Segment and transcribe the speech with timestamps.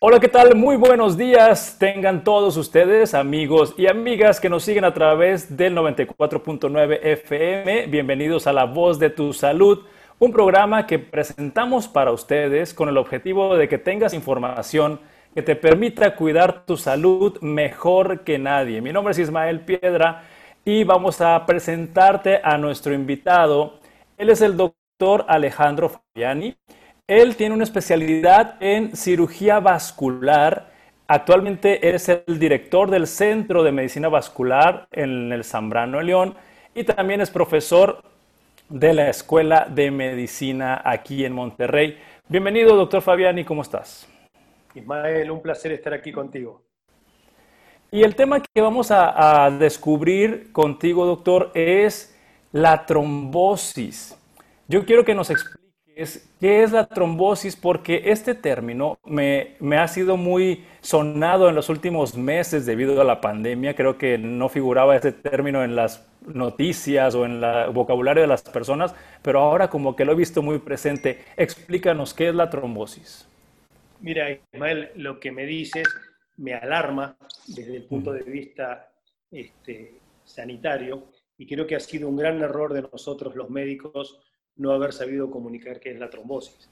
[0.00, 0.54] Hola, ¿qué tal?
[0.54, 1.74] Muy buenos días.
[1.76, 7.88] Tengan todos ustedes, amigos y amigas que nos siguen a través del 94.9 FM.
[7.88, 9.86] Bienvenidos a La Voz de tu Salud,
[10.20, 15.00] un programa que presentamos para ustedes con el objetivo de que tengas información
[15.34, 18.80] que te permita cuidar tu salud mejor que nadie.
[18.80, 20.22] Mi nombre es Ismael Piedra
[20.64, 23.80] y vamos a presentarte a nuestro invitado.
[24.16, 26.56] Él es el doctor Alejandro Fabiani.
[27.08, 30.70] Él tiene una especialidad en cirugía vascular.
[31.06, 36.34] Actualmente es el director del Centro de Medicina Vascular en el Zambrano de León
[36.74, 38.02] y también es profesor
[38.68, 41.98] de la Escuela de Medicina aquí en Monterrey.
[42.28, 44.06] Bienvenido, doctor Fabiani, ¿cómo estás?
[44.74, 46.60] Ismael, un placer estar aquí contigo.
[47.90, 52.14] Y el tema que vamos a, a descubrir contigo, doctor, es
[52.52, 54.14] la trombosis.
[54.66, 55.57] Yo quiero que nos expliques
[56.38, 62.16] qué es la trombosis, porque este término me, ha sido muy sonado en los últimos
[62.16, 63.74] meses debido a la pandemia.
[63.74, 68.42] Creo que no figuraba este término en las noticias o en el vocabulario de las
[68.42, 71.24] personas, pero ahora como que lo he visto muy presente.
[71.36, 73.28] Explícanos qué es la trombosis.
[74.00, 75.88] Mira, Ismael, lo que me dices
[76.36, 77.16] me alarma
[77.48, 78.92] desde el punto de vista
[79.32, 84.20] este, sanitario y creo que ha sido un gran error de nosotros los médicos
[84.58, 86.70] no haber sabido comunicar qué es la trombosis.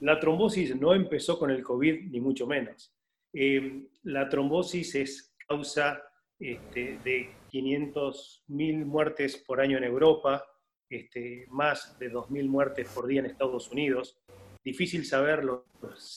[0.00, 2.94] La trombosis no empezó con el COVID, ni mucho menos.
[3.32, 6.02] Eh, la trombosis es causa
[6.38, 10.44] este, de 500.000 muertes por año en Europa,
[10.88, 14.18] este, más de 2.000 muertes por día en Estados Unidos.
[14.64, 15.62] Difícil saber las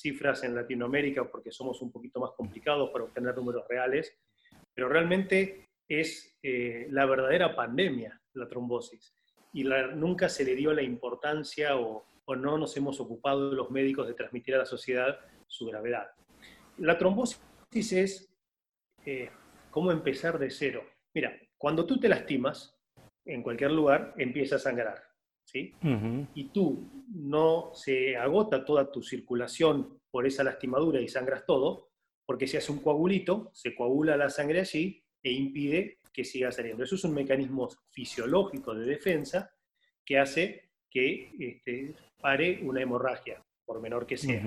[0.02, 4.16] cifras en Latinoamérica porque somos un poquito más complicados para obtener números reales,
[4.74, 9.14] pero realmente es eh, la verdadera pandemia, la trombosis
[9.54, 9.64] y
[9.96, 14.56] nunca se le dio la importancia o, no nos hemos ocupado los médicos de transmitir
[14.56, 16.12] a la sociedad su gravedad.
[16.78, 17.42] La trombosis
[17.92, 18.34] es
[19.06, 19.30] eh,
[19.70, 20.82] cómo empezar de cero.
[21.14, 22.80] Mira, cuando tú te lastimas
[23.26, 25.04] en cualquier lugar, empieza a sangrar.
[25.44, 25.74] ¿sí?
[26.34, 31.90] Y tú no se agota toda tu circulación por esa lastimadura y sangras todo,
[32.26, 36.84] porque se hace un coagulito, se coagula la sangre allí e impide que siga saliendo.
[36.84, 39.52] Eso es un mecanismo fisiológico de defensa
[40.06, 44.46] que hace que este, pare una hemorragia, por menor que sea.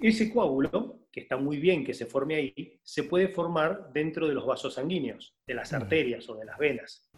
[0.00, 4.34] Ese coágulo, que está muy bien que se forme ahí, se puede formar dentro de
[4.34, 7.10] los vasos sanguíneos, de las arterias o de las venas.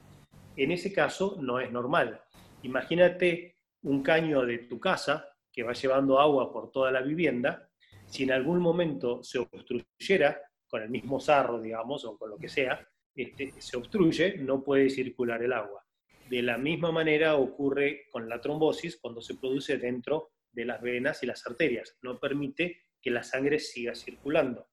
[0.57, 2.21] En ese caso no es normal.
[2.63, 7.71] Imagínate un caño de tu casa que va llevando agua por toda la vivienda,
[8.07, 12.49] si en algún momento se obstruyera con el mismo sarro, digamos, o con lo que
[12.49, 15.85] sea, este, se obstruye, no puede circular el agua.
[16.29, 21.23] De la misma manera ocurre con la trombosis cuando se produce dentro de las venas
[21.23, 21.97] y las arterias.
[22.03, 24.69] No permite que la sangre siga circulando.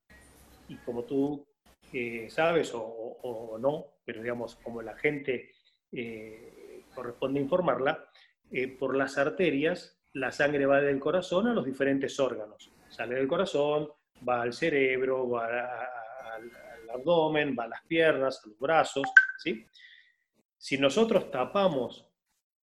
[0.70, 1.46] Y como tú
[1.92, 5.52] eh, sabes o, no, pero digamos, como la gente
[5.92, 8.10] eh, corresponde informarla,
[8.50, 12.72] eh, por las arterias la sangre va del corazón a los diferentes órganos.
[12.90, 13.90] Sale del corazón,
[14.28, 15.90] va al cerebro, va
[16.92, 19.08] al abdomen, va a las piernas, a los brazos,
[19.38, 19.66] ¿sí?
[20.58, 22.08] Si nosotros tapamos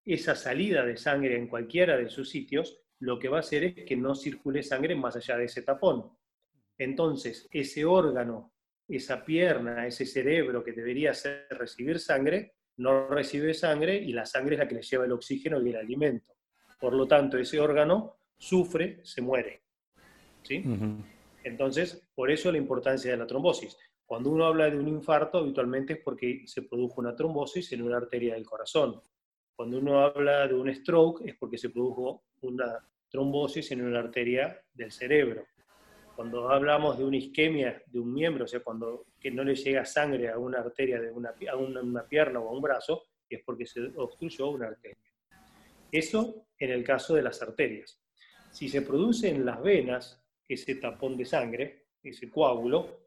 [0.06, 3.86] esa salida de sangre en cualquiera de sus sitios, lo que va a hacer es
[3.86, 6.12] que no circule sangre más allá de ese tapón.
[6.78, 8.54] Entonces, ese órgano,
[8.88, 14.56] esa pierna, ese cerebro que debería ser, recibir sangre, no recibe sangre y la sangre
[14.56, 16.36] es la que le lleva el oxígeno y el alimento.
[16.80, 19.64] Por lo tanto, ese órgano sufre, se muere.
[20.44, 20.64] ¿sí?
[21.44, 23.76] Entonces, por eso la importancia de la trombosis.
[24.08, 27.98] Cuando uno habla de un infarto, habitualmente es porque se produjo una trombosis en una
[27.98, 29.02] arteria del corazón.
[29.54, 32.80] Cuando uno habla de un stroke, es porque se produjo una
[33.10, 35.46] trombosis en una arteria del cerebro.
[36.16, 39.84] Cuando hablamos de una isquemia de un miembro, o sea, cuando que no le llega
[39.84, 43.66] sangre a una arteria de una, a una pierna o a un brazo, es porque
[43.66, 45.12] se obstruyó una arteria.
[45.92, 48.02] Eso en el caso de las arterias.
[48.52, 53.07] Si se produce en las venas ese tapón de sangre, ese coágulo,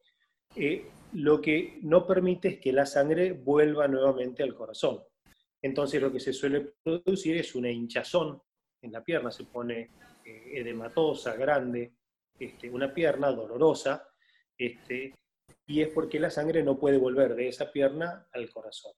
[0.55, 5.03] eh, lo que no permite es que la sangre vuelva nuevamente al corazón.
[5.63, 8.41] Entonces lo que se suele producir es una hinchazón
[8.83, 9.91] en la pierna, se pone
[10.25, 11.95] eh, edematosa, grande,
[12.39, 14.09] este, una pierna dolorosa,
[14.57, 15.15] este,
[15.67, 18.93] y es porque la sangre no puede volver de esa pierna al corazón.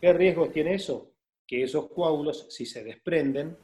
[0.00, 1.14] ¿Qué riesgos tiene eso?
[1.46, 3.56] Que esos coágulos, si se desprenden,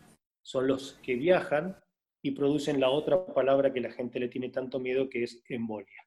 [0.43, 1.77] son los que viajan
[2.23, 6.04] y producen la otra palabra que la gente le tiene tanto miedo, que es embolia.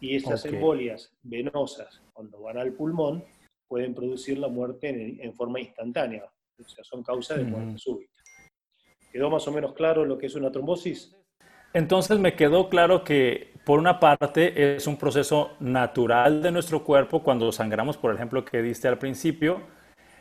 [0.00, 3.24] Y estas embolias venosas, cuando van al pulmón,
[3.68, 4.88] pueden producir la muerte
[5.20, 6.24] en, forma instantánea.
[6.58, 8.12] O sea, son causa de muerte súbita.
[9.10, 11.16] ¿Quedó más o menos claro lo que es una trombosis?
[11.72, 17.22] Entonces me quedó claro que por una parte es un proceso natural de nuestro cuerpo
[17.22, 19.60] cuando sangramos, por ejemplo, que diste al principio,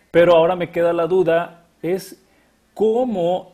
[0.10, 2.26] pero ahora me queda la duda, es
[2.74, 3.54] cómo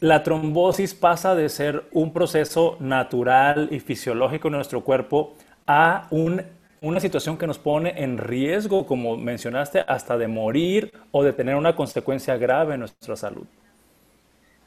[0.00, 5.34] la trombosis pasa de ser un proceso natural y fisiológico en nuestro cuerpo
[5.66, 11.32] a una situación que nos pone en riesgo, como mencionaste, hasta de morir o de
[11.32, 13.46] tener una consecuencia grave en nuestra salud.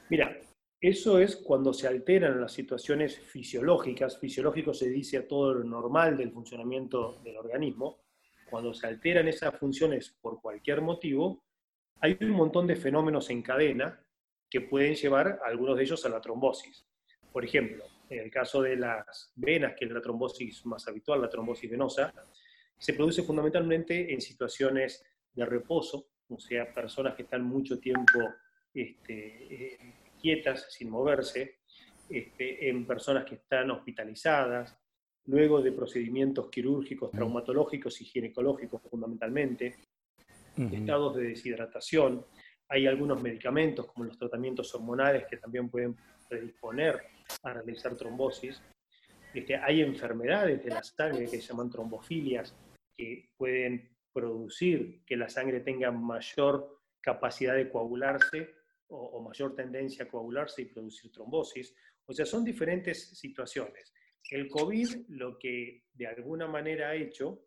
[0.09, 0.37] Mira,
[0.81, 4.17] eso es cuando se alteran las situaciones fisiológicas.
[4.17, 7.99] Fisiológico se dice a todo lo normal del funcionamiento del organismo.
[8.49, 11.43] Cuando se alteran esas funciones por cualquier motivo,
[11.99, 14.01] hay un montón de fenómenos en cadena
[14.49, 16.85] que pueden llevar algunos de ellos a la trombosis.
[17.31, 21.29] Por ejemplo, en el caso de las venas, que es la trombosis más habitual, la
[21.29, 22.13] trombosis venosa,
[22.77, 25.03] se produce fundamentalmente en situaciones
[25.33, 28.19] de reposo, o sea, personas que están mucho tiempo
[28.73, 29.77] este, eh,
[30.19, 31.59] quietas, sin moverse,
[32.09, 34.75] este, en personas que están hospitalizadas,
[35.25, 39.75] luego de procedimientos quirúrgicos, traumatológicos y ginecológicos fundamentalmente,
[40.57, 42.25] estados de deshidratación.
[42.67, 45.95] Hay algunos medicamentos, como los tratamientos hormonales, que también pueden
[46.27, 46.99] predisponer
[47.43, 48.61] a realizar trombosis.
[49.33, 52.55] Este, hay enfermedades de la sangre que se llaman trombofilias,
[52.95, 58.55] que pueden producir que la sangre tenga mayor capacidad de coagularse
[58.87, 61.75] o, mayor tendencia a coagularse y producir trombosis.
[62.05, 63.93] O sea, son diferentes situaciones.
[64.31, 67.45] El COVID lo que de alguna manera ha hecho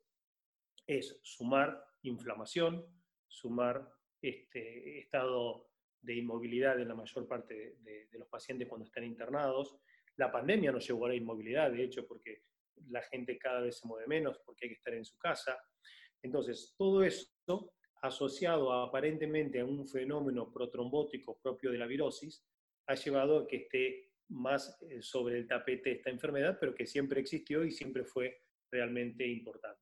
[0.87, 2.87] es sumar inflamación,
[3.26, 3.88] sumar
[4.20, 5.71] este estado
[6.02, 9.76] de inmovilidad en la mayor parte de, de, los pacientes cuando están internados.
[10.16, 12.43] La pandemia nos llevó a la inmovilidad, de hecho, porque
[12.88, 15.56] la gente cada vez se mueve menos, porque hay que estar en su casa.
[16.22, 17.72] Entonces, todo esto
[18.02, 22.44] asociado aparentemente a un fenómeno protrombótico propio de la virosis,
[22.88, 27.20] ha llevado a que esté más eh, sobre el tapete esta enfermedad, pero que siempre
[27.20, 29.81] existió y siempre fue realmente importante.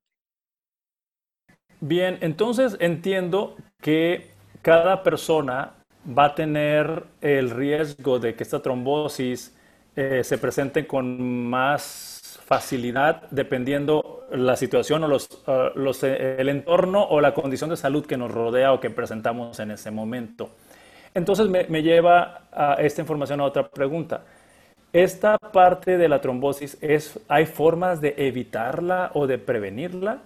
[1.81, 9.57] Bien, entonces entiendo que cada persona va a tener el riesgo de que esta trombosis
[9.97, 15.29] eh, se presente con más facilidad dependiendo la situación o los,
[15.75, 19.59] los, eh, el entorno o la condición de salud que nos rodea o que presentamos
[19.61, 20.51] en ese momento.
[21.15, 24.25] Entonces me, me lleva a esta información a otra pregunta.
[24.93, 30.19] ¿Esta parte de la trombosis es, hay formas de evitarla o de prevenirla?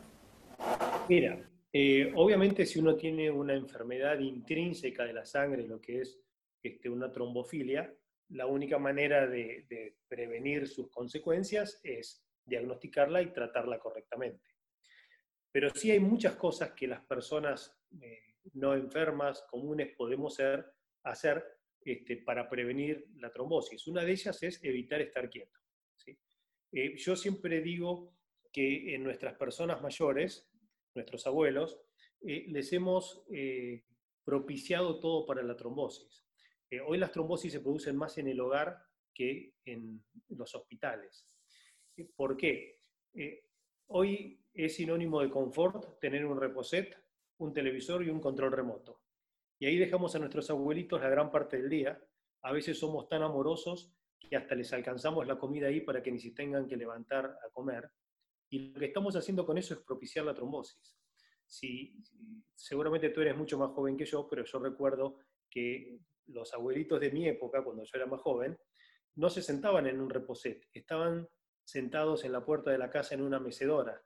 [1.09, 1.37] Mira,
[1.77, 6.21] eh, obviamente si uno tiene una enfermedad intrínseca de la sangre, lo que es
[6.63, 7.93] este, una trombofilia,
[8.29, 14.55] la única manera de, prevenir sus consecuencias es diagnosticarla y tratarla correctamente.
[15.51, 20.39] Pero sí hay muchas cosas que las personas eh, no enfermas comunes podemos
[21.03, 21.45] hacer,
[21.85, 23.89] este, para prevenir la trombosis.
[23.89, 25.59] Una de ellas es evitar estar quieto.
[26.71, 28.15] Eh, yo siempre digo
[28.53, 30.49] que en nuestras personas mayores,
[30.95, 31.81] nuestros abuelos,
[32.21, 33.25] eh, les hemos
[34.25, 36.25] propiciado todo para la trombosis.
[36.75, 38.77] Eh, hoy las trombosis se producen más en el hogar
[39.15, 41.29] que en los hospitales.
[41.97, 42.81] Eh, ¿Por qué?
[43.15, 43.45] Eh,
[43.89, 46.97] hoy es sinónimo de confort tener un reposet,
[47.39, 49.03] un televisor y un control remoto.
[49.59, 52.03] Y ahí dejamos a nuestros abuelitos la gran parte del día.
[52.43, 56.19] A veces somos tan amorosos que hasta les alcanzamos la comida ahí para que ni
[56.19, 57.89] se tengan que levantar a comer.
[58.55, 60.97] Y lo que estamos haciendo con eso es propiciar la trombosis.
[61.45, 62.01] Si,
[62.55, 65.19] seguramente tú eres mucho más joven que yo, pero yo recuerdo
[65.51, 68.57] que los abuelitos de mi época, cuando yo era más joven,
[69.17, 71.29] no se sentaban en un reposet, estaban
[71.65, 74.01] sentados en la puerta de la casa en una mecedora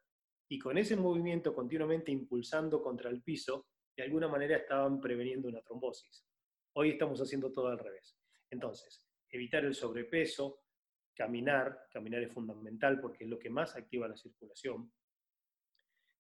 [0.49, 5.61] y con ese movimiento continuamente impulsando contra el piso, de alguna manera estaban preveniendo una
[5.61, 6.27] trombosis.
[6.73, 8.17] Hoy estamos haciendo todo al revés.
[8.49, 10.63] Entonces, evitar el sobrepeso,
[11.19, 14.93] caminar, caminar es fundamental porque es lo que más activa la circulación.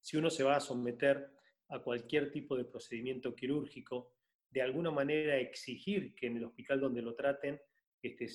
[0.01, 1.31] Si uno se va a someter
[1.69, 4.17] a cualquier tipo de procedimiento quirúrgico,
[4.51, 7.61] de alguna manera exigir que en el hospital donde lo traten
[8.03, 8.29] este,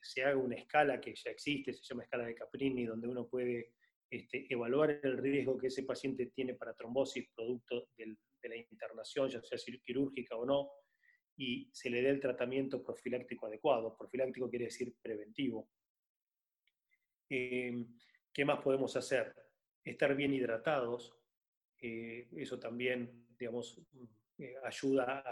[0.00, 3.74] se, haga una escala que ya existe, se llama escala de Caprini, donde uno puede
[4.10, 9.40] este, evaluar el riesgo que ese paciente tiene para trombosis producto de la internación, ya
[9.42, 10.70] sea quirúrgica o no,
[11.36, 13.96] y se le dé el tratamiento profiláctico adecuado.
[13.96, 15.68] Profiláctico quiere decir preventivo.
[17.28, 17.86] Em,
[18.34, 19.32] ¿Qué más podemos hacer?
[19.84, 21.14] Estar bien hidratados.
[21.80, 23.80] Eh, eso también, digamos,
[24.38, 25.22] eh, ayuda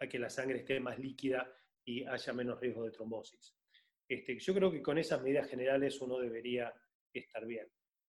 [0.00, 1.54] a, que la sangre esté más líquida
[1.84, 3.54] y haya menos riesgo de trombosis.
[4.08, 6.74] Este, yo creo que con esas medidas generales uno debería
[7.12, 7.68] estar bien.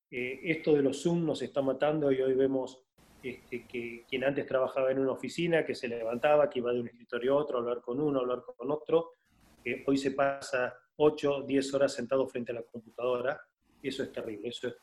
[0.09, 2.83] Eh, esto de los Zoom nos está matando y hoy vemos
[3.21, 6.87] este, que quien antes trabajaba en una oficina, que se levantaba, que iba de un
[6.87, 9.11] escritorio a otro, a hablar con uno, a hablar con otro,
[9.85, 13.41] hoy se pasa 8, 10 horas sentado frente a la computadora,
[13.81, 14.75] eso es terrible, eso es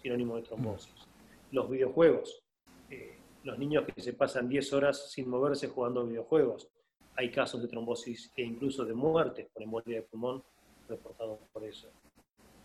[0.00, 1.08] sinónimo de trombosis.
[1.50, 2.44] Los videojuegos,
[2.88, 6.68] eh, los niños que se pasan 10 horas sin moverse jugando videojuegos,
[7.16, 10.42] hay casos de trombosis e incluso de muerte por embolia de pulmón
[10.88, 11.90] reportados por eso.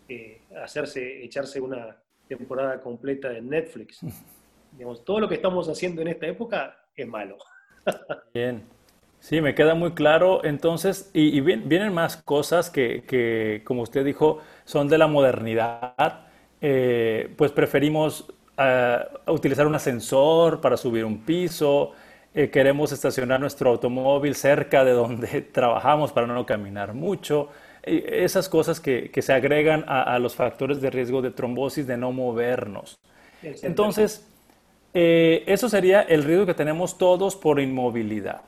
[0.08, 4.00] Eh, hacerse, echarse una temporada completa de Netflix.
[4.72, 7.38] Digamos, todo lo que estamos haciendo en esta época es malo.
[8.32, 8.75] Bien.
[9.26, 10.44] Sí, me queda muy claro.
[10.44, 16.28] Entonces, y, vienen más cosas que, como usted dijo, son de la modernidad.
[16.60, 21.90] Eh, pues preferimos eh, utilizar un ascensor para subir un piso.
[22.36, 27.48] Eh, queremos estacionar nuestro automóvil cerca de donde trabajamos para no caminar mucho.
[27.82, 33.00] esas cosas que, se agregan a, los factores de riesgo de trombosis, de no movernos.
[33.42, 34.24] Entonces,
[34.94, 38.42] eso sería el riesgo que tenemos todos por inmovilidad.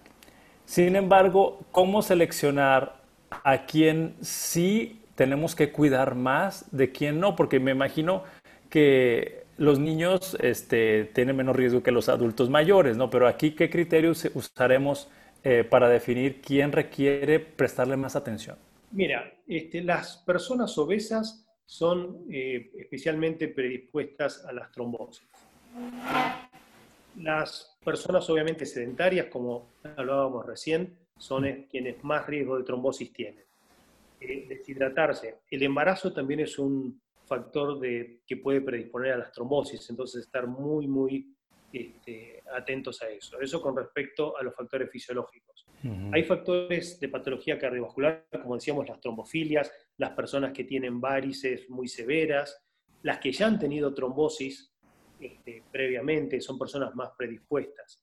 [0.69, 7.37] Sin embargo, ¿cómo seleccionar a quién sí tenemos que cuidar más de quién no?
[7.37, 8.25] Porque me imagino
[8.69, 13.09] que los niños este, tienen menos riesgo que los adultos mayores, ¿no?
[13.09, 15.11] Pero aquí, ¿qué criterios usaremos
[15.43, 18.59] eh, para definir quién requiere prestarle más atención?
[18.91, 25.27] Mira, este, las personas obesas son eh, especialmente predispuestas a las trombosis.
[27.17, 33.45] Las personas obviamente sedentarias, como hablábamos recién, son quienes más riesgo de trombosis tienen.
[34.21, 35.41] Eh, deshidratarse.
[35.50, 40.47] El embarazo también es un factor de, que puede predisponer a las trombosis, entonces estar
[40.47, 41.37] muy, muy
[41.73, 43.41] este, atentos a eso.
[43.41, 45.67] Eso con respecto a los factores fisiológicos.
[46.12, 51.87] Hay factores de patología cardiovascular, como decíamos, las trombofilias, las personas que tienen varices muy
[51.87, 52.61] severas,
[53.03, 54.75] las que ya han tenido trombosis
[55.21, 58.03] este, previamente, son personas más predispuestas.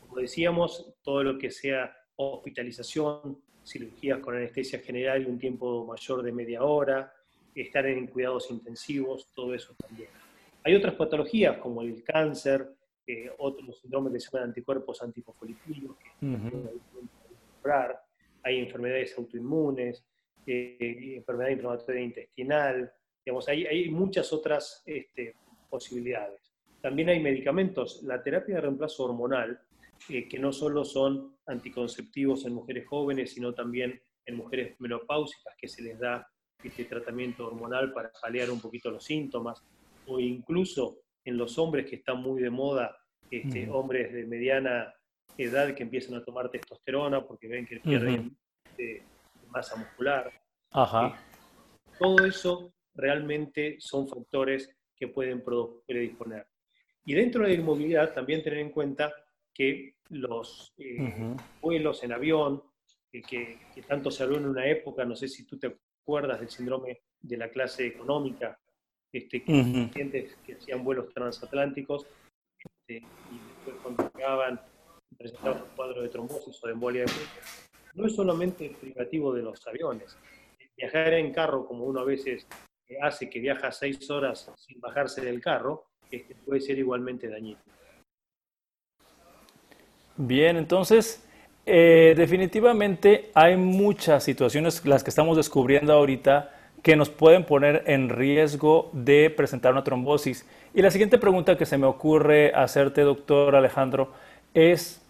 [0.00, 6.22] Como decíamos, todo lo que sea hospitalización, cirugías con anestesia general y un tiempo mayor
[6.22, 7.12] de media hora,
[7.54, 10.10] estar en cuidados intensivos, todo eso también.
[10.62, 12.68] Hay otras patologías como el cáncer,
[13.06, 16.70] eh, otros síndromes que se llaman anticuerpos antifosfolipidos, que uh
[18.42, 20.04] hay enfermedades autoinmunes,
[20.46, 22.92] eh, enfermedad inflamatoria intestinal,
[23.24, 25.34] digamos, hay, hay muchas otras este,
[25.68, 26.45] posibilidades.
[26.86, 29.60] También hay medicamentos, la terapia de reemplazo hormonal,
[30.08, 35.66] eh, que no solo son anticonceptivos en mujeres jóvenes, sino también en mujeres menopáusicas, que
[35.66, 36.24] se les da
[36.62, 39.64] este tratamiento hormonal para paliar un poquito los síntomas,
[40.06, 42.96] o incluso en los hombres que están muy de moda,
[43.32, 44.94] este, hombres de mediana
[45.36, 48.38] edad que empiezan a tomar testosterona porque ven que pierden
[49.48, 50.32] masa muscular.
[50.70, 51.08] Ajá.
[51.08, 51.12] Eh,
[51.98, 55.42] todo eso realmente son factores que pueden
[55.84, 56.46] predisponer.
[57.06, 59.14] Y dentro de la inmovilidad también tener en cuenta
[59.54, 62.62] que los eh, vuelos en avión,
[63.10, 67.00] que, tanto se habló en una época, no sé si tú te acuerdas del síndrome
[67.20, 68.58] de la clase económica,
[69.12, 72.06] este, que que hacían vuelos transatlánticos
[72.58, 74.60] este, y después cuando llegaban
[75.16, 77.12] presentaban un cuadro de trombosis o de embolia de
[77.94, 80.18] no es solamente privativo de los aviones.
[80.76, 82.46] Viajar en carro, como uno a veces
[83.00, 87.58] hace que viaja seis horas sin bajarse del carro, este, puede ser igualmente dañino.
[90.16, 91.22] Bien, entonces,
[91.66, 98.08] eh, definitivamente hay muchas situaciones, las que estamos descubriendo ahorita, que nos pueden poner en
[98.08, 100.46] riesgo de presentar una trombosis.
[100.72, 104.12] Y la siguiente pregunta que se me ocurre hacerte, doctor Alejandro,
[104.54, 105.02] es,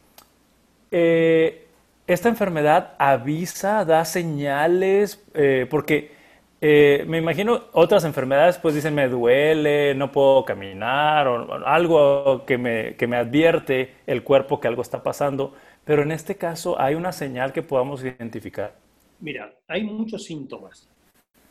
[0.90, 1.66] eh,
[2.06, 5.22] ¿esta enfermedad avisa, da señales?
[5.34, 6.15] Eh, porque
[6.58, 12.56] eh, me imagino otras enfermedades, pues dicen me duele, no puedo caminar, o, algo que
[12.56, 16.94] me, que me, advierte el cuerpo que algo está pasando, pero en este caso hay
[16.94, 18.74] una señal que podamos identificar.
[19.20, 20.88] Mira, hay muchos síntomas.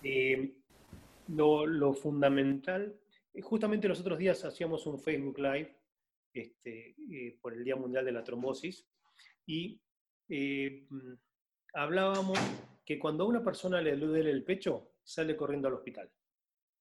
[0.03, 0.53] Eh,
[1.27, 2.95] lo, fundamental,
[3.33, 5.75] eh, justamente los otros días hacíamos un Facebook Live
[6.33, 6.95] este,
[7.41, 8.87] por el Día Mundial de la Trombosis
[9.45, 9.79] y
[10.29, 11.13] mm,
[11.73, 12.39] hablábamos
[12.83, 16.11] que cuando a una persona le duele el pecho, sale corriendo al hospital,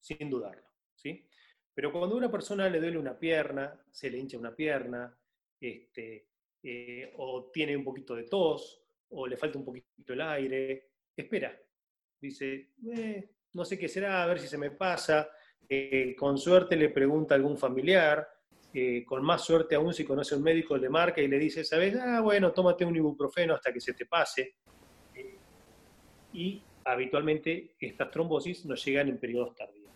[0.00, 0.66] sin dudarlo.
[0.95, 1.28] ¿sí?
[1.73, 5.16] Pero cuando a una persona le duele una pierna, se le hincha una pierna,
[5.61, 6.28] este,
[6.62, 11.57] eh, o tiene un poquito de tos, o le falta un poquito el aire, espera.
[12.21, 15.28] Dice, eh, no sé qué será, a ver si se me pasa.
[15.69, 18.26] Eh, con suerte le pregunta a algún familiar,
[19.07, 21.95] con más suerte aún si conoce a un médico, le marca y le dice, ¿sabes?
[21.95, 24.57] Ah, bueno, tómate un ibuprofeno hasta que se te pase.
[26.33, 29.91] y habitualmente estas trombosis no llegan en periodos tardíos.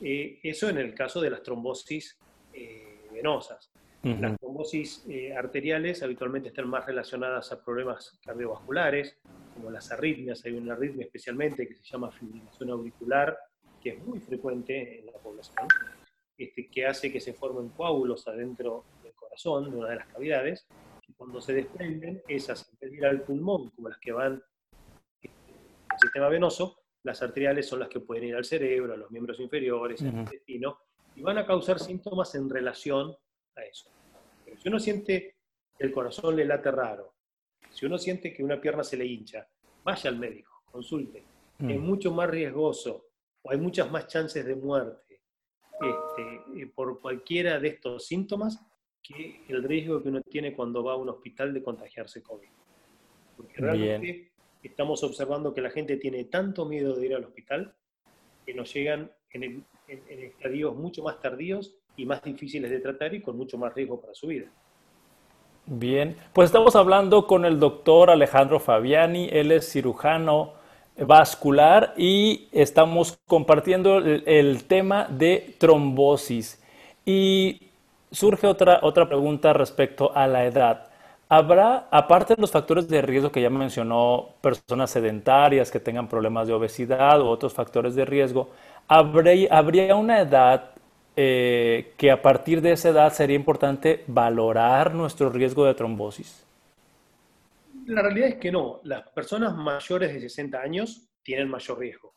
[0.00, 2.18] Eh, eso en el caso de las trombosis
[2.52, 3.70] eh, venosas.
[4.02, 9.18] Las trombosis eh, arteriales habitualmente están más relacionadas a problemas cardiovasculares,
[9.52, 13.36] como las arritmias, hay una arritmia especialmente que se llama fibrilación auricular,
[13.82, 15.66] que es muy frecuente en la población,
[16.38, 20.68] este, que hace que se formen coágulos adentro del corazón, de una de las cavidades,
[21.08, 24.40] y cuando se desprenden, esas, en vez de ir al pulmón, como las que van
[26.16, 30.00] sistema venoso, las arteriales son las que pueden ir al cerebro, a los miembros inferiores,
[30.00, 30.78] al intestino,
[31.14, 33.14] y van a causar síntomas en relación
[33.54, 33.90] a eso.
[34.42, 35.36] Pero si uno siente
[35.78, 37.16] el corazón le late raro,
[37.68, 39.46] si uno siente que una pierna se le hincha,
[39.84, 41.22] vaya al médico, consulte.
[41.58, 43.08] Es mucho más riesgoso
[43.42, 45.20] o hay muchas más chances de muerte
[45.72, 48.58] este, eh, por cualquiera de estos síntomas
[49.02, 52.48] que el riesgo que uno tiene cuando va a un hospital de contagiarse COVID.
[53.36, 57.74] Porque realmente estamos observando que la gente tiene tanto miedo de ir al hospital
[58.44, 63.22] que nos llegan en, en estadios mucho más tardíos y más difíciles de tratar y
[63.22, 64.46] con mucho más riesgo para su vida.
[65.66, 70.52] Bien, pues estamos hablando con el doctor Alejandro Fabiani, él es cirujano
[70.96, 76.62] vascular y estamos compartiendo el, tema de trombosis.
[77.04, 77.70] Y
[78.10, 80.85] surge otra, otra pregunta respecto a la edad.
[81.28, 86.46] ¿Habrá, aparte de los factores de riesgo que ya mencionó, personas sedentarias que tengan problemas
[86.46, 88.50] de obesidad u otros factores de riesgo,
[88.86, 90.70] ¿habría, una edad
[91.16, 96.44] eh, que a partir de esa edad sería importante valorar nuestro riesgo de trombosis?
[97.86, 98.80] La realidad es que no.
[98.84, 102.15] Las personas mayores de 60 años tienen mayor riesgo.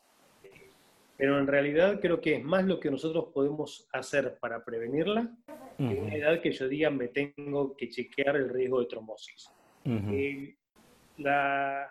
[1.20, 5.30] Pero en realidad creo que es más lo que nosotros podemos hacer para prevenirla
[5.76, 9.50] que una edad que yo diga me tengo que chequear el riesgo de trombosis.
[9.84, 10.56] Eh,
[11.18, 11.84] e,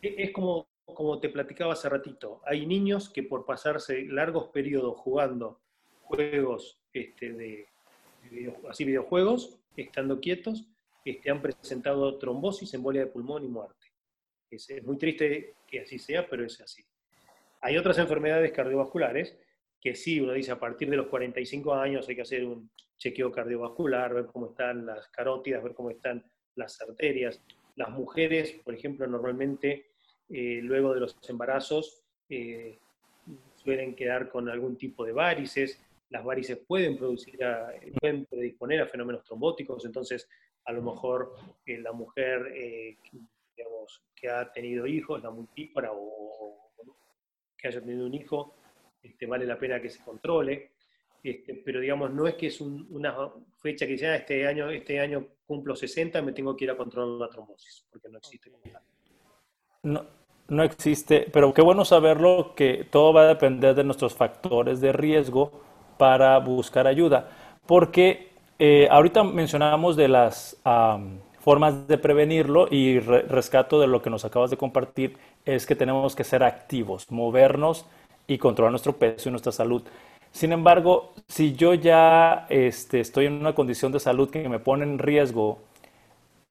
[0.00, 2.40] es como, como te platicaba hace ratito.
[2.44, 5.60] Hay niños que por pasarse largos periodos jugando
[6.02, 7.66] juegos este, de,
[8.68, 10.68] así videojuegos, estando quietos,
[11.04, 13.88] este, han presentado trombosis, embolia de pulmón y muerte.
[14.52, 16.84] Es, muy triste que así sea, pero es así.
[17.60, 19.36] Hay otras enfermedades cardiovasculares
[19.80, 23.32] que sí, uno dice a partir de los 45 años hay que hacer un chequeo
[23.32, 26.22] cardiovascular, ver cómo están las carótidas, ver cómo están
[26.54, 27.42] las arterias.
[27.76, 29.92] Las mujeres, por ejemplo, normalmente
[30.28, 32.78] eh, luego de los embarazos eh,
[33.56, 35.82] suelen quedar con algún tipo de varices.
[36.10, 37.38] Las varices pueden producir,
[38.00, 40.28] pueden predisponer a fenómenos trombóticos, entonces
[40.64, 41.34] a lo mejor
[41.66, 42.96] eh, la mujer eh,
[44.14, 46.69] que ha tenido hijos, la multípara o,
[47.60, 48.54] que haya tenido un hijo,
[49.02, 50.72] este, vale la pena que se controle.
[51.22, 53.14] Este, pero digamos, no es que es una
[53.58, 56.76] fecha que sea ah, este año, este año cumplo 60, me tengo que ir a
[56.76, 58.50] controlar la trombosis, porque no existe.
[59.82, 60.06] No,
[60.48, 64.92] no existe, pero qué bueno saberlo que todo va a depender de nuestros factores de
[64.92, 65.62] riesgo
[65.98, 67.30] para buscar ayuda,
[67.66, 70.60] porque eh, ahorita mencionábamos de las
[71.40, 76.14] formas de prevenirlo y rescato de lo que nos acabas de compartir es que tenemos
[76.14, 77.86] que ser activos, movernos
[78.26, 79.82] y controlar nuestro peso y nuestra salud.
[80.32, 84.84] Sin embargo, si yo ya este, estoy en una condición de salud que me pone
[84.84, 85.58] en riesgo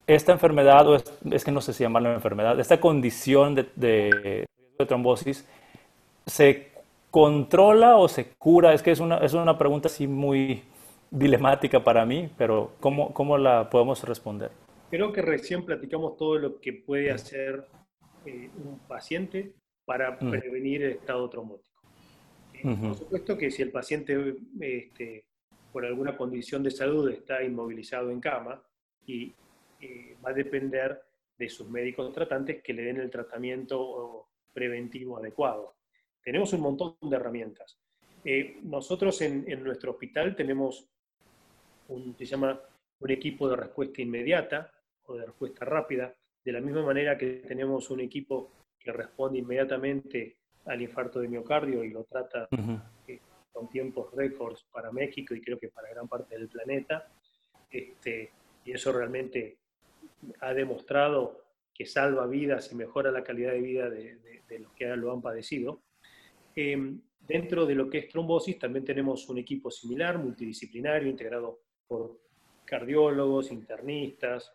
[0.06, 4.46] esta enfermedad, o es, que no sé si llamarlo enfermedad, esta condición de, de,
[4.78, 5.46] de, trombosis,
[6.26, 6.72] ¿se
[7.10, 8.74] controla o se cura?
[8.74, 10.64] Es que es una, es una pregunta así muy,
[11.10, 14.50] dilemática para mí, pero ¿cómo, ¿cómo la podemos responder?
[14.90, 17.64] Creo que recién platicamos todo lo que puede hacer
[18.26, 20.30] eh, un paciente para mm.
[20.30, 21.80] prevenir el estado trombótico.
[22.54, 25.24] Eh, por supuesto que si el paciente este,
[25.72, 28.60] por alguna condición de salud está inmovilizado en cama
[29.06, 29.32] y
[29.80, 31.00] eh, va a depender
[31.38, 35.76] de sus médicos tratantes que le den el tratamiento preventivo adecuado.
[36.22, 37.78] Tenemos un montón de herramientas.
[38.64, 40.86] nosotros en, en, nuestro hospital tenemos
[42.18, 42.60] se llama
[42.98, 44.70] un equipo de respuesta inmediata
[45.06, 50.38] o de respuesta rápida, de la misma manera que tenemos un equipo que responde inmediatamente
[50.64, 52.48] al infarto de miocardio y lo trata
[53.06, 53.20] eh,
[53.52, 57.08] con tiempos récords para México y creo que para gran parte del planeta.
[57.70, 58.32] Este,
[58.64, 59.58] y eso realmente
[60.40, 64.18] ha demostrado que salva vidas y mejora la calidad de vida de,
[64.58, 65.82] los que lo han padecido.
[66.54, 72.20] Em, dentro de lo que es trombosis también tenemos un equipo similar, multidisciplinario, integrado por
[72.64, 74.52] cardiólogos, internistas,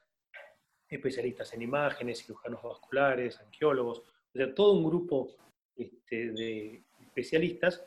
[0.95, 5.35] especialistas en imágenes, cirujanos vasculares, angiólogos, o sea, todo un grupo
[5.75, 7.83] este, de especialistas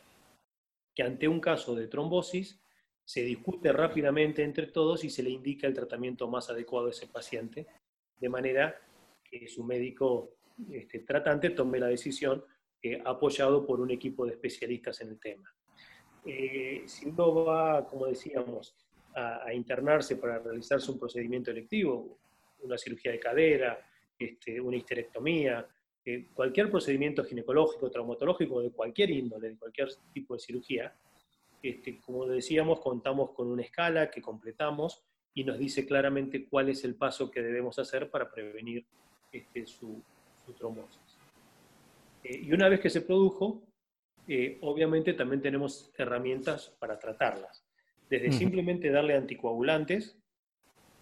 [0.95, 2.61] que ante un caso de trombosis
[3.05, 7.07] se discute rápidamente entre todos y se le indica el tratamiento más adecuado a ese
[7.07, 7.67] paciente,
[8.21, 8.77] de manera
[9.25, 10.35] que su médico
[10.71, 12.45] este, tratante tome la decisión
[12.83, 15.55] eh, apoyado por un equipo de especialistas en el tema.
[16.25, 18.75] Eh, si uno va, como decíamos,
[19.15, 22.19] a, internarse para realizarse un procedimiento electivo,
[22.61, 23.87] una cirugía de cadera,
[24.19, 25.67] este, una histerectomía,
[26.05, 30.95] eh, cualquier procedimiento ginecológico, traumatológico, de cualquier índole, de cualquier tipo de cirugía,
[31.63, 35.03] este, como decíamos, contamos con una escala que completamos
[35.35, 38.87] y nos dice claramente cuál es el paso que debemos hacer para prevenir
[39.33, 40.03] este, su,
[40.57, 41.19] trombosis.
[42.25, 43.63] Eh, y una vez que se produjo,
[44.27, 47.65] eh, obviamente también tenemos herramientas para tratarlas.
[48.09, 50.17] Desde simplemente darle anticoagulantes,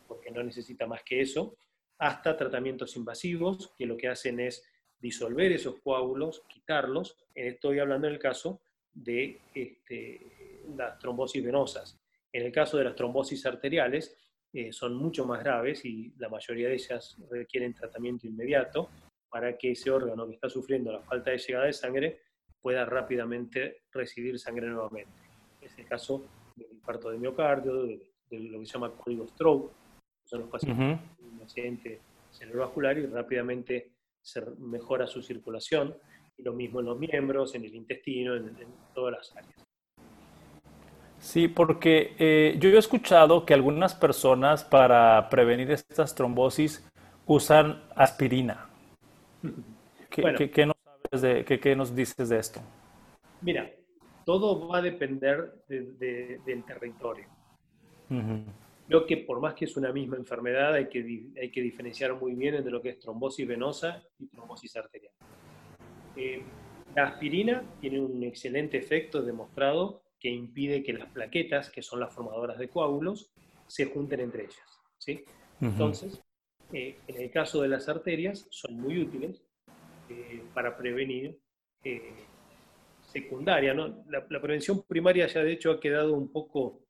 [0.07, 1.57] porque no necesita más que eso,
[1.99, 4.65] hasta tratamientos invasivos, que lo que hacen es
[4.99, 7.17] disolver esos coágulos, quitarlos.
[7.35, 8.61] Estoy hablando en el caso
[8.93, 10.21] de este,
[10.77, 11.99] las trombosis venosas.
[12.33, 14.17] En el caso de las trombosis arteriales,
[14.53, 18.89] eh, son mucho más graves y la mayoría de ellas requieren tratamiento inmediato
[19.29, 22.21] para que ese órgano que está sufriendo la falta de llegada de sangre
[22.61, 25.13] pueda rápidamente recibir sangre nuevamente.
[25.61, 29.73] Es el caso del infarto de miocardio, de, lo que se llama código stroke,
[30.27, 35.95] son los pacientes con un accidente cerebrovascular y rápidamente se mejora su circulación,
[36.37, 38.55] y lo mismo en los miembros, en el intestino, en,
[38.93, 39.55] todas las áreas.
[41.19, 46.87] Sí, porque eh, yo he escuchado que algunas personas para prevenir estas trombosis
[47.25, 48.69] usan aspirina.
[50.11, 52.61] ¿Qué, nos dices de esto?
[53.41, 53.71] Mira,
[54.25, 57.29] todo va a depender del territorio.
[58.89, 62.35] Creo que por más que es una misma enfermedad, hay que, hay que diferenciar muy
[62.35, 65.13] bien entre lo que es trombosis venosa y trombosis arterial.
[66.15, 66.43] Eh,
[66.95, 72.15] la aspirina tiene un excelente efecto demostrado que impide que las plaquetas, que son las
[72.15, 73.33] formadoras de coágulos,
[73.67, 74.81] se junten entre ellas.
[74.99, 75.25] ¿sí?
[75.61, 76.23] Entonces,
[76.73, 79.43] eh, en el caso de las arterias, son muy útiles
[80.09, 81.39] eh, para prevenir
[83.03, 83.75] secundaria.
[83.75, 84.05] ¿no?
[84.09, 86.81] La, la, prevención primaria ya de hecho ha quedado un poco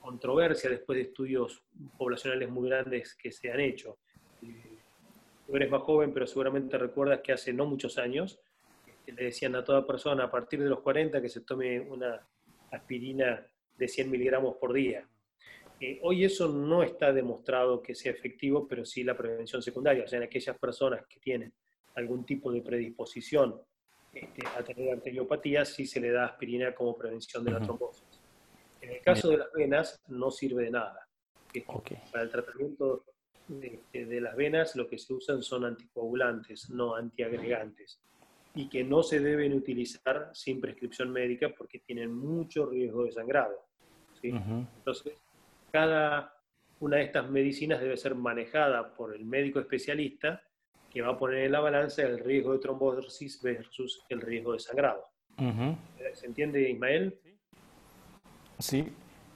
[0.00, 1.62] controversia después de estudios
[1.96, 3.98] poblacionales muy grandes que se han hecho.
[5.46, 8.40] Tú eres más joven, pero seguramente recuerdas que hace no muchos años
[9.06, 12.26] le decían a toda persona a partir de los 40 que se tome una
[12.70, 15.08] aspirina de 100 miligramos por día.
[15.80, 20.06] Eh, hoy eso no está demostrado que sea efectivo, pero sí la prevención secundaria, o
[20.06, 21.52] sea, en aquellas personas que tienen
[21.94, 23.60] algún tipo de predisposición
[24.12, 28.09] este, a tener arteriopatía, sí se le da aspirina como prevención de la trombosis.
[28.80, 31.06] En el caso de las venas no sirve de nada.
[32.12, 33.04] Para el tratamiento
[33.48, 38.00] de, las venas lo que se usan son anticoagulantes, no antiagregantes,
[38.54, 43.66] y que no se deben utilizar sin prescripción médica porque tienen mucho riesgo de sangrado.
[44.22, 45.14] Entonces,
[45.72, 46.34] cada
[46.80, 50.42] una de estas medicinas debe ser manejada por el médico especialista
[50.90, 54.58] que va a poner en la balanza el riesgo de trombosis versus el riesgo de
[54.58, 55.06] sangrado.
[56.14, 57.18] ¿Se entiende, Ismael?
[58.60, 58.86] Sí.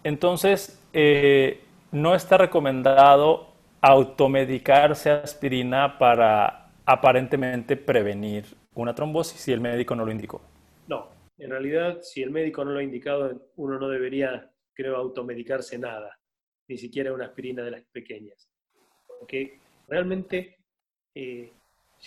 [0.03, 1.61] Entonces, eh,
[1.93, 3.49] no está recomendado
[3.81, 10.41] automedicarse aspirina para aparentemente prevenir una trombosis si el médico no lo indicó.
[10.89, 11.09] No,
[11.39, 16.19] en realidad, si el médico no lo ha indicado, uno no debería, creo, automedicarse nada,
[16.69, 18.49] ni siquiera una aspirina de las pequeñas.
[19.07, 19.59] Porque
[19.89, 20.59] realmente
[21.15, 21.53] eh,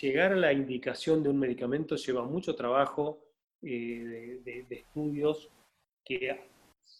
[0.00, 3.18] llegar a la indicación de un medicamento lleva mucho trabajo
[3.62, 5.50] eh, de, de estudios
[6.04, 6.30] que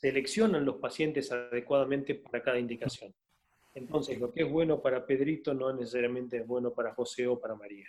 [0.01, 3.13] seleccionan los pacientes adecuadamente para cada indicación.
[3.75, 7.55] Entonces, lo que es bueno para Pedrito no necesariamente es bueno para José o para
[7.55, 7.89] María.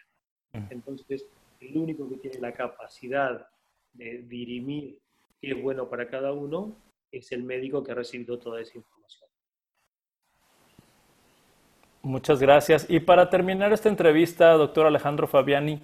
[0.69, 1.25] Entonces,
[1.59, 3.47] el único que tiene la capacidad
[3.93, 4.97] de dirimir
[5.41, 6.75] qué es bueno para cada uno
[7.12, 9.29] es el médico que ha recibido toda esa información.
[12.01, 12.85] Muchas gracias.
[12.89, 15.81] Y para terminar esta entrevista, doctor Alejandro Fabiani,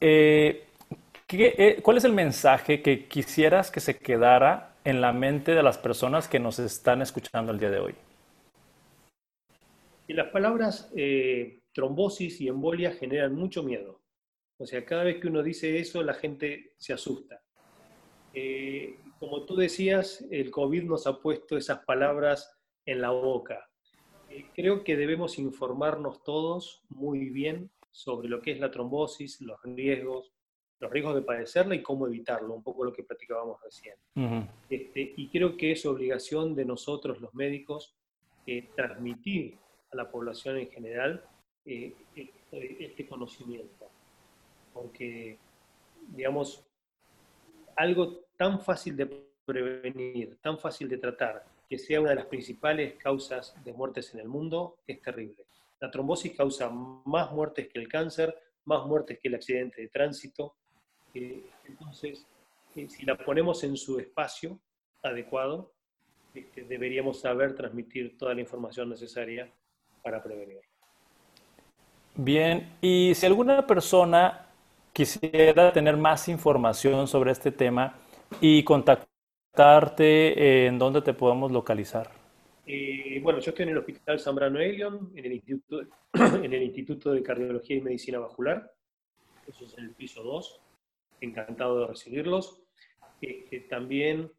[0.00, 0.64] eh,
[1.28, 5.78] eh, ¿cuál es el mensaje que quisieras que se quedara en la mente de las
[5.78, 7.94] personas que nos están escuchando el día de hoy?
[10.06, 14.00] Y las palabras eh, trombosis y embolia generan mucho miedo.
[14.58, 17.42] O sea, cada vez que uno dice eso, la gente se asusta.
[18.32, 23.68] Eh, como tú decías, el COVID nos ha puesto esas palabras en la boca.
[24.30, 29.60] Eh, creo que debemos informarnos todos muy bien sobre lo que es la trombosis, los
[29.64, 30.32] riesgos,
[30.78, 33.94] los riesgos de padecerla y cómo evitarlo, un poco lo que platicábamos recién.
[34.68, 37.94] este, y creo que es obligación de nosotros, los médicos,
[38.46, 39.58] eh, transmitir
[39.90, 41.24] a la población en general
[41.64, 43.88] eh, este, este conocimiento.
[44.72, 45.38] Porque,
[46.08, 46.62] digamos,
[47.74, 49.06] algo tan fácil de
[49.44, 54.20] prevenir, tan fácil de tratar, que sea una de las principales causas de muertes en
[54.20, 55.46] el mundo, es terrible.
[55.80, 58.34] La trombosis causa más muertes que el cáncer,
[58.64, 60.56] más muertes que el accidente de tránsito,
[61.66, 62.26] entonces,
[62.74, 64.58] eh, si la ponemos en su espacio
[65.02, 65.72] adecuado,
[66.34, 69.50] este, deberíamos saber transmitir toda la información necesaria
[70.02, 70.60] para prevenir.
[72.14, 74.46] Bien, y si alguna persona
[74.92, 77.94] quisiera tener más información sobre este tema
[78.40, 82.10] y contactarte, ¿en dónde te podemos localizar?
[82.66, 85.86] Eh, bueno, yo estoy en el Hospital Zambrano Elion, en el, Instituto,
[86.42, 88.72] en el Instituto de Cardiología y Medicina Vascular.
[89.46, 90.60] Eso es en el piso 2.
[91.20, 92.62] Encantado de recibirlos.
[93.20, 94.30] Este, también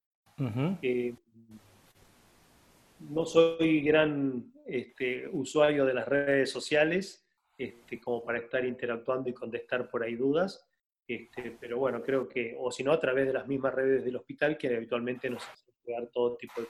[0.81, 1.13] Eh,
[3.09, 7.25] no soy gran este, usuario de las redes sociales,
[7.57, 10.65] este, como para estar interactuando y contestar por ahí dudas,
[11.07, 14.15] este, pero bueno, creo que, o si no, a través de las mismas redes del
[14.15, 15.43] hospital que habitualmente nos
[15.85, 16.67] llegar todo tipo de.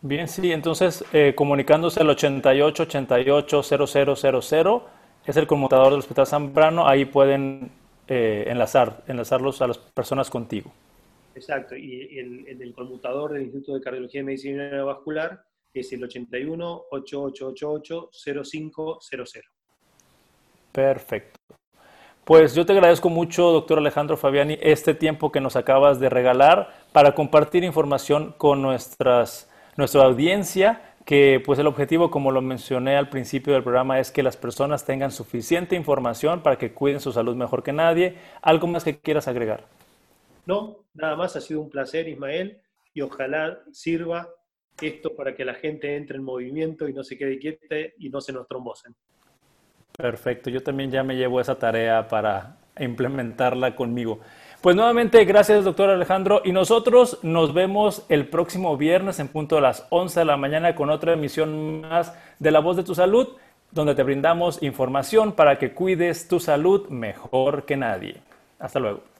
[0.00, 4.82] Bien, sí, entonces eh, comunicándose al 88 88 0000
[5.24, 7.70] es el conmutador del Hospital Zambrano, ahí pueden
[8.08, 10.72] eh, enlazar, enlazarlos a las personas contigo.
[11.34, 16.82] Exacto, y el, el, conmutador del Instituto de Cardiología y Medicina Vascular es el 81
[16.90, 18.10] 8888
[18.42, 19.10] 0500.
[20.72, 21.38] Perfecto.
[22.24, 26.72] Pues yo te agradezco mucho, doctor Alejandro Fabiani, este tiempo que nos acabas de regalar
[26.92, 33.08] para compartir información con nuestras nuestra audiencia, que pues el objetivo, como lo mencioné al
[33.08, 37.34] principio del programa, es que las personas tengan suficiente información para que cuiden su salud
[37.34, 38.16] mejor que nadie.
[38.40, 39.64] ¿Algo más que quieras agregar?
[40.46, 42.60] No, nada más, ha sido un placer, Ismael,
[42.94, 44.28] y ojalá sirva
[44.80, 48.20] esto para que la gente entre en movimiento y no se quede quieta y no
[48.20, 48.94] se nos trombosen.
[49.96, 54.20] Perfecto, yo también ya me llevo esa tarea para implementarla conmigo.
[54.62, 56.40] Pues nuevamente, gracias doctor Alejandro.
[56.44, 60.74] Y nosotros nos vemos el próximo viernes en punto de las 11 de la mañana
[60.74, 63.28] con otra emisión más de La Voz de tu Salud,
[63.72, 68.22] donde te brindamos información para que cuides tu salud mejor que nadie.
[68.60, 69.11] Hasta luego.